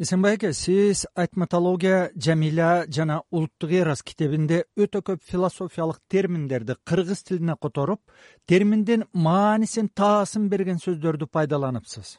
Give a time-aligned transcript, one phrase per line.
[0.00, 7.56] эсенбай аке сиз айтматология жамиля жана улуттук эрас китебинде өтө көп философиялык терминдерди кыргыз тилине
[7.60, 8.00] которуп
[8.46, 12.18] терминдин маанисин таасын берген сөздөрдү пайдаланыпсыз.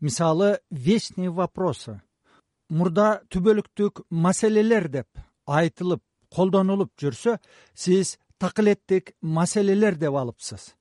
[0.00, 2.02] Мисалы вечные вопросы.
[2.68, 5.08] Мурда түбөлүктүк маселелер деп
[5.46, 7.38] айтылып колдонулуп жүрсө
[7.72, 10.74] сиз такылеттик маселелер деп алыпсыз.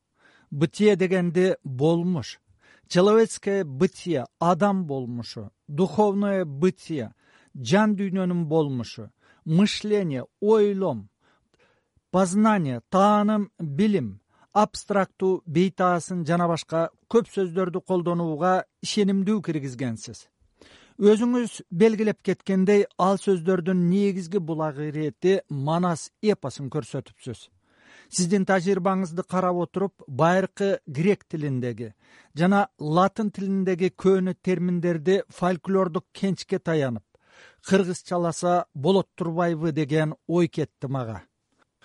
[0.52, 2.40] Бытие дегенди болмуш
[2.88, 7.14] человеческое бытие адам болмушу духовное бытие
[7.54, 9.10] жан дүйнөнүн болмушу
[9.46, 11.10] мышление ойлом
[12.12, 14.20] познание тааным билим
[14.54, 20.30] абстрактуу бейтаасын жана башка көп сөздөрдү колдонууга ишенимдүү киргизгенсиз.
[20.96, 27.50] Өзүңүз белгилеп кеткендей ал сөздөрдүн негизги булагы ирети манас эпосун көрсөтүпсүз
[28.10, 31.94] сиздин тажрыйбаңызды карап отуруп байыркы грек тилиндеги
[32.38, 37.04] жана латын тилиндеги көөнү терминдерди фольклордук кенчке таянып
[37.68, 41.24] кыргызчаласа болот турбайбы деген ой кетти мага.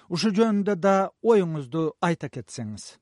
[0.09, 2.97] Ушул жөнүндө да оюңузду айта кетсеңиз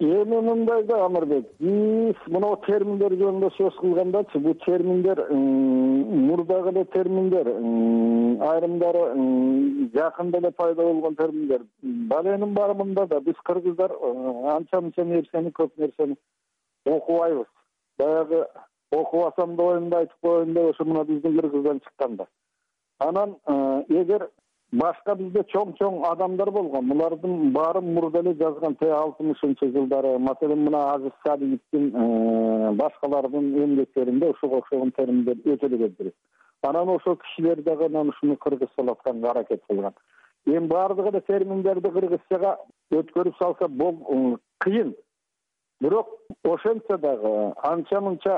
[0.00, 7.50] эми мындай да амырбек биз мынау терминдер жөнүндө сөз кылгандачы бул терминдер мурдагы эле терминдер
[8.48, 9.04] айрымдары
[9.94, 11.62] жакында эле пайда болгон терминдер.
[11.82, 13.92] Баленин барымында да биз кыргыздар
[14.56, 16.16] анча мынча нерсени көп нерсени
[16.86, 17.46] окубайбыз.
[17.98, 18.44] Баягы
[18.90, 22.26] окубасам да оюмду айтып коеюн деп ошо мына биздин кыргыздан чыккан да
[22.98, 23.36] анан
[23.88, 24.28] эгер
[24.72, 26.88] башка бизде чоң чоң адамдар болгон.
[26.92, 30.18] Булардын баарын мурда эле жазган тиги алтымышынчы жылдары.
[30.18, 36.14] Маселен мына азиз садиевдин э, башкалардын эмгектеринде ушуга окшогон терминдер өтө эле келтирет
[36.62, 39.94] анан ошол кишилер дагы анан ушуну кыргызчалатканга аракет кылган.
[40.46, 42.56] Эми баардык эле терминдерди кыргызчага
[42.90, 43.68] өткөрүп салса
[44.64, 44.94] кыйын.
[45.80, 46.08] Бирок
[46.44, 48.36] ошентсе дагы анча мынча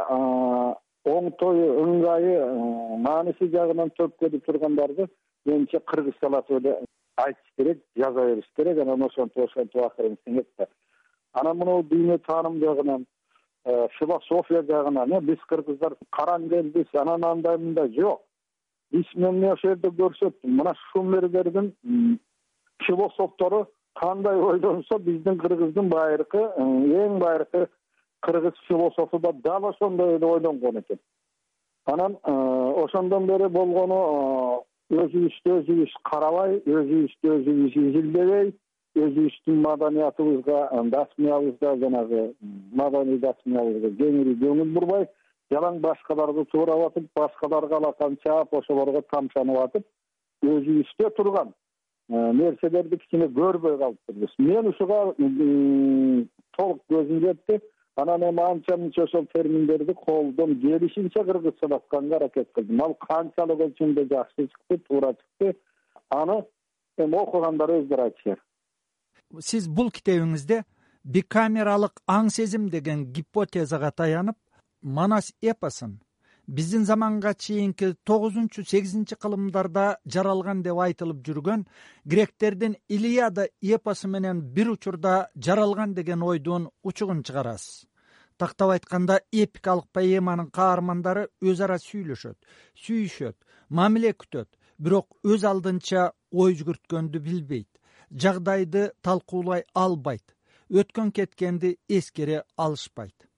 [1.05, 2.37] оңтойу ыңгайы
[3.03, 5.09] мааниси жагынан төп келип тургандарды
[5.45, 6.77] менимче кыргызчалатып эле
[7.17, 8.79] айтыш керек жаза бериш керек.
[8.79, 10.67] Анан ошентип ошентип акырын сиңет да
[11.33, 13.07] анан мынау дүйнө тааным жагынан
[13.65, 18.23] э, философия жагынан э биз кыргыздар караңгы анан андай мындай жок.
[18.93, 20.57] Биз мен ошол жерде көрсөттүм.
[20.59, 21.73] Мына шумерлердин
[22.87, 26.63] философтору кандай ойлонсо биздин кыргыздын байыркы э,
[27.05, 27.69] эң байыркы
[28.21, 30.99] кыргыз философу да дал ошондой эле ойлонгон экен.
[31.87, 38.53] Анан ошондон бери болгону өзүбүздү өзүбүз карабай өзүбүздү өзүбүз изилдебей
[39.01, 40.59] өзүбүздүн маданиятыбызга
[40.93, 42.25] дасмыябызга жанагы
[42.77, 45.07] маданий дасмыябызга кеңири көңүл бурбай.
[45.53, 49.85] Жалаң башкаларды туурап атып башкаларга алакан чаап ошолорго тамшанып атып
[50.45, 51.53] өзүбүздө турган
[52.13, 54.33] нерселерди кичине көрбөй калыптырбыз.
[54.39, 55.01] Мен ушуга
[56.59, 57.61] толук көзүм жетти
[57.97, 62.83] анан эми анча мынча ошол терминдерди колдон келишинче кыргызчалатканга аракет кылдым.
[62.83, 65.57] Ал канчалык өлчөмдө жакшы чыкты туура чыкты.
[66.11, 66.45] Аны
[66.99, 68.41] эми окугандар өздөрү айтышар
[69.41, 70.63] сиз бул китебиңизде
[71.05, 74.37] бикамералык аң сезим деген гипотезага таянып
[74.83, 76.01] манас эпосун
[76.57, 81.63] биздин заманга чейинки тогузунчу сегизинчи кылымдарда жаралган деп айтылып жүргөн
[82.05, 87.87] гректердин илияда эпосу менен бир учурда жаралган деген ойдун учугун чыгарасыз.
[88.37, 92.37] Тактап айтканда эпикалык поэманын каармандары өз ара сүйлөшөт
[92.85, 93.37] сүйүшөт
[93.71, 94.49] мамиле күтөт.
[94.79, 97.71] Бирок өз алдынча ой жүгүрткөндү билбейт
[98.13, 100.37] жагдайды талкуулай албайт
[100.69, 103.32] өткөн кеткенди эскере алышпайт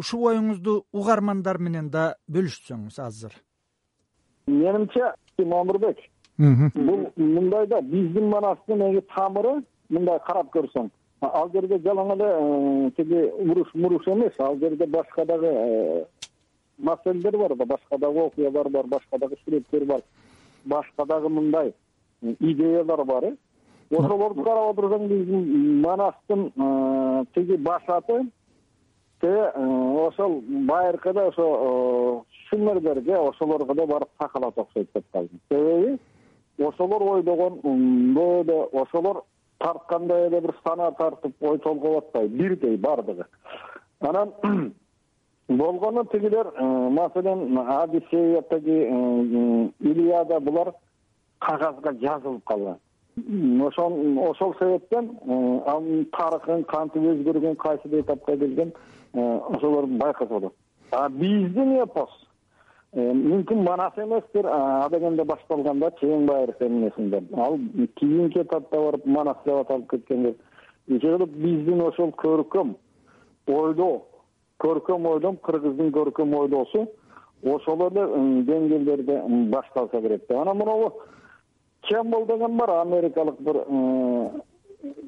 [0.00, 3.34] ушул оюңузду угармандар менен да бөлүшсөңүз азыр.
[4.46, 5.98] Менимче мамырбек
[6.40, 10.88] бул мындай да биздин манастын неги тамыры мындай карап көрсөң.
[11.20, 16.04] Ал жерде жалаң эле э, тиги уруш муруш эмес ал жерде башка дагы э,
[16.78, 20.00] маселелер бар да башка дагы окуялар бар башка дагы сүрөттөр бар
[20.64, 21.74] башка дагы мындай
[22.22, 23.36] идеялар бар э.
[23.90, 27.82] Ошолорду карап отурсаң биздин манастын э, тиги баш
[29.22, 29.52] Э,
[30.06, 35.40] ошол байыркы эле ошо э, шумерлерге ошолорго эле барып такалат окшойт деп калдым.
[35.50, 35.98] Себеби
[36.58, 39.24] ошолор ойлогондой эле ошолор
[39.58, 43.26] тарткандай эле бир санаа тартып ой толгоп атпайбы бирдей баардыгы
[44.00, 44.32] анан
[45.48, 50.72] болгону тигилер э, маселен одиссея тиги илияда булар
[51.38, 52.78] кагазга жазылып калган.
[53.66, 53.86] Ошо
[54.30, 55.10] ошол себептен
[55.66, 58.72] анын тарыхын кантип өзгөргөн кайсыл этапка келген
[59.14, 60.54] ошолорду байкаса болот
[60.92, 62.10] а биздин эпос
[62.92, 67.58] э, мүмкүн манас эместир а дегенде башталгандачы эң байыркы эмнесинде ал
[67.96, 70.34] кийинки этапта барып манас деп аталып кеткендир
[70.88, 72.74] ошол биздин ошол көркөм
[73.46, 74.02] ойлоо
[74.60, 76.86] көркөм ойлом кыргыздын көркөм ойлоосу
[77.44, 78.06] ошол эле
[78.44, 80.38] деңгээлдерде башталса керек деп.
[80.38, 80.92] Анан моногу
[81.88, 83.56] кембл деген бар америкалык бир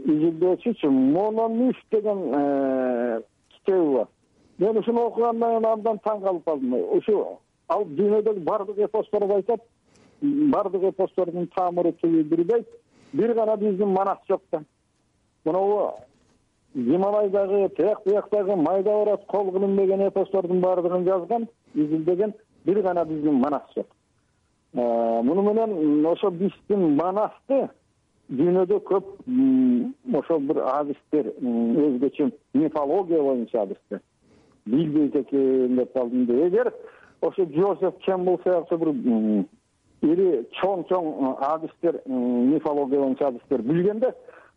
[0.07, 2.25] изилдөөчүчү монониф деген
[3.65, 4.07] китеби бар
[4.59, 6.75] мен ушуну окугандан кийин абдан таң калып калдым.
[6.97, 7.39] Ушу
[7.69, 9.61] ал дүйнөдөгү баардык эпосторду айтат
[10.23, 12.65] баардык эпостордун тамыры түбү бирдей
[13.13, 14.63] бир гана биздин манас жок да
[15.45, 15.93] моногу
[16.75, 22.35] гималайдагы тияк бияктагы майда барат кол кылынбеген эпостордун баардыгын жазган изилдеген
[22.65, 23.87] бир гана биздин манас жок.
[24.75, 27.69] Муну менен ошо биздин манасты
[28.31, 29.05] дүйнөдө көп
[30.19, 34.01] ошол бир адистер өзгөчө мифология боюнча адистер
[34.67, 36.73] билбейт экен деп калдым да эгер
[37.21, 38.93] ошо джозеф кембл сыяктуу бир
[40.03, 40.29] ири
[40.61, 44.13] чоң чоң адистер мифология боюнча адистер билгенде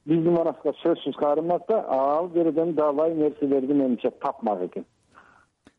[0.06, 4.86] биздин манаска сөзсүз кайрылмак да ал жерден далай нерселерди менимче тапмак экен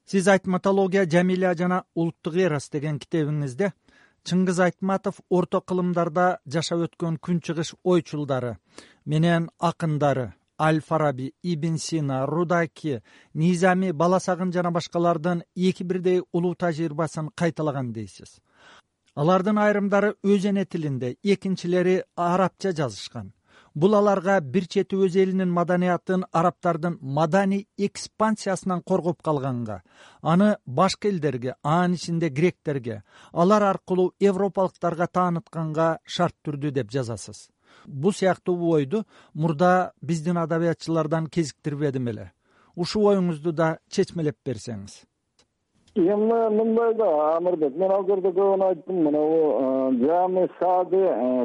[0.05, 3.73] сиз айтматология жамиля жана улуттук эрас деген китебиңизде
[4.27, 8.57] чыңгыз айтматов орто кылымдарда жашап өткөн күн чыгыш ойчулдары
[9.05, 13.03] менен акындары аль фараби ибн сина рудаки
[13.35, 18.41] низами баласагын жана башкалардын эки бирдей улуу тажрыйбасын кайталаган дейсиз.
[19.15, 23.33] Алардын айрымдары өз эне тилинде экинчилери арабча жазышкан.
[23.75, 29.83] Бул аларга бир чети өз элинин маданиятын арабтардын маданий экспансиясынан коргоп калганга
[30.23, 37.49] аны башка элдерге анын ичинде гректерге алар аркылуу европалыктарга таанытканга шарт түрдү деп жазасыз
[37.87, 42.33] бул сыяктуу ойду мурда биздин адабиятчылардан кезиктирбедим эле.
[42.77, 45.05] Ушул оюңузду да чечмелеп берсеңиз.
[45.97, 51.01] Эми мындай да амирбек мен ал жерде көбүн айттым монагу жами сади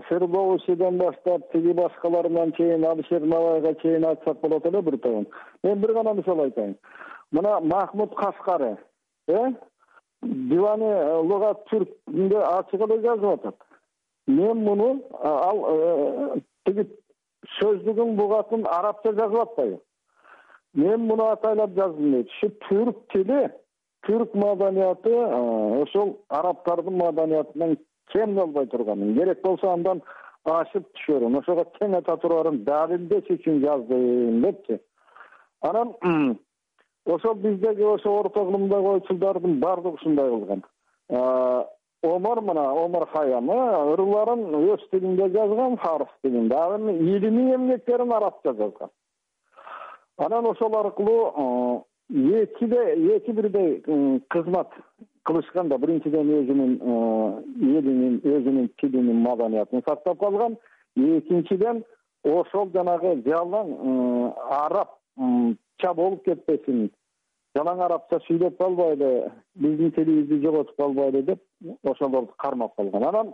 [0.09, 5.27] свердловичийден баштап тиги башкаларынан чейин алишер набайга чейин айтсак болот эле бир тобун
[5.63, 6.75] мен бир гана мисал айтайын.
[7.31, 8.75] Мына махмуд кашкари
[9.27, 9.53] э
[10.21, 10.91] дивани
[11.29, 13.55] лугат түркүндө ачык эле жазып атат
[14.27, 14.89] мен муну
[15.21, 16.87] ал тиги
[17.59, 19.79] сөздүгүн бугатын арабча жазып атпайбы
[20.73, 22.29] мен муну атайлап жаздым дейт.
[22.29, 23.41] Ушу түрк тили
[24.07, 25.15] түрк маданияты
[25.81, 27.77] ошол арабтардын маданиятынан
[28.13, 29.15] кем болбой турганын.
[29.15, 30.01] Керек болсо андан
[30.45, 31.37] ашып түшөрүн.
[31.39, 34.79] Ошого тең эте турарын далилдеш үчүн жаздым депчи
[35.61, 35.93] анан
[37.05, 40.63] ошол биздеги ошо орто кылымдагы ойчулдардын баардыгы ушундай кылган
[42.03, 44.41] омар мына омар хаям ырларын
[44.73, 48.89] өз тилинде жазган фарс тилинде анан илимий эмгектерин арабча жазган.
[50.17, 52.81] Анан ошол аркылуу экиде
[53.15, 53.81] эки бирдей
[54.29, 54.69] кызмат
[55.23, 56.73] кылышкан да биринчиден өзүнүн
[57.77, 60.57] элинин өзүнүн тилинин маданиятын сактап калган.
[60.95, 61.83] Экинчиден
[62.23, 66.89] ошол жанагы жалаң арабча болуп кетпесин
[67.57, 69.31] жалаң арабча сүйлөп калбайлы
[69.63, 71.41] биздин тилибизди жоготуп калбайлы деп
[71.83, 73.03] ошолорду кармап калган.
[73.03, 73.33] Анан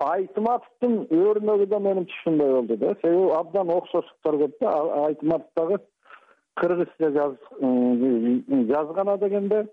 [0.00, 2.94] айтматовдун өрнөгү да менимче ушундай болду да.
[3.02, 4.72] Себеби абдан окшоштуктар көп да.
[5.06, 5.78] Айтматов дагы
[6.56, 7.10] кыргызча
[8.72, 9.66] жазган дегенде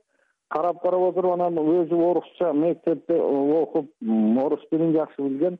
[0.49, 3.91] карап карап отуруп анан өзү орусча мектепте окуп
[4.45, 5.59] орус тилин жакшы билген.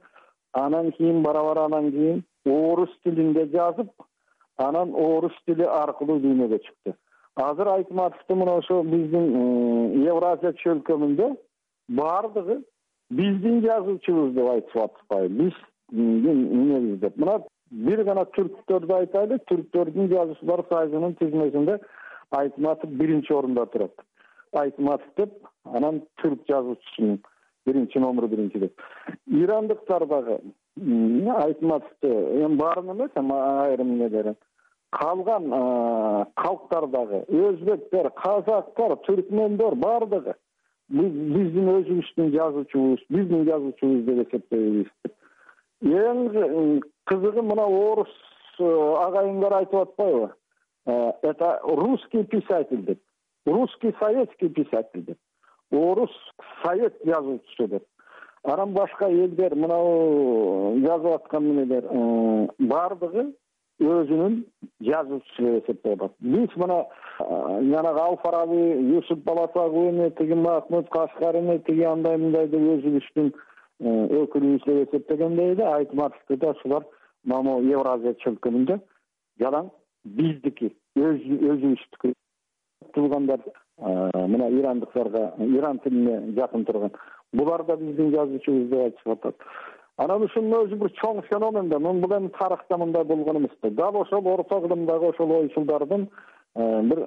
[0.54, 3.90] Анан кийин бара бара анан кийин орус тилинде жазып
[4.58, 6.94] анан орус тили аркылуу дүйнөгө чыкты
[7.38, 11.30] азыр айтматовду мына ошо биздин евразия чөлкөмүндө
[12.00, 12.58] баардыгы
[13.12, 15.52] биздин жазуучубуз деп айтышып атышпайбы
[15.92, 17.18] эмебиз деп.
[17.18, 17.40] Мына
[17.72, 21.80] бир гана түрктөрдү айтайлы түрктөрдүн жазуучулар союзунун тизмесинде
[22.32, 23.94] айтматов биринчи орунда турат.
[24.52, 27.22] Айтматов деп анан түрк жазуучусунун
[27.66, 28.82] биринчи номер биринчи деп.
[29.28, 30.40] Ирандыктар дагы
[30.78, 34.36] айтматовду эми баарын эмес эми айрым нелерин
[35.00, 35.50] калган
[36.36, 40.36] калктар дагы өзбектер казактар түркмөндөр баардыгы
[40.90, 44.92] биздин өзүбүздүн жазуучубуз биздин жазуучубуз деп эсептейбиз.
[45.84, 48.14] Эң кызыгы мына орус
[48.60, 50.32] э, агайындар айтып атпайбы.
[50.86, 53.00] Э, это русский писатель деп
[53.46, 55.18] русский советский писатель деп
[55.72, 56.12] орус
[56.64, 57.84] совет жазуучусу деп.
[58.44, 63.34] Анан башка элдер мынабу жазып аткан эмелер э, баардыгы
[63.80, 64.38] өзүнүн
[64.82, 66.78] жазуучусу деп эсептеп атат биз мына
[67.20, 68.62] жанагы ал фараби
[68.98, 73.32] юсуп баласагууну тиги махмуд кашкарини тиги андай мындай деп өзүбүздүн
[74.22, 76.88] өкүлүбүз деп эсептегенде эле айтматовду да ушулар
[77.26, 78.80] могу евразия чөлкөмүндө
[79.44, 79.70] жалаң
[80.20, 82.14] биздики өзүбүздүкү
[82.94, 83.42] туугандар
[83.78, 86.92] мына ирандыктарга иран тилине жакын турган.
[87.34, 89.36] Булар да биздин жазуучубуз деп айтышып атат
[89.98, 94.02] анан ушунун өзү бир чоң феномен да бул эми тарыхта мындай болгон эмес да дал
[94.02, 96.08] ошол орто кылымдагы ошол ойчулдардын
[96.90, 97.04] бир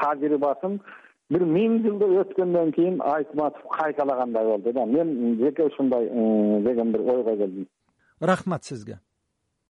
[0.00, 0.80] тажрыйбасын
[1.30, 4.84] бир миң жылдай өткөндөн кийин айтматов кайталагандай болду да.
[4.84, 6.08] Мен жеке ушундай
[6.68, 7.66] деген бир ойго келдим.
[8.20, 9.00] Рахмат сизге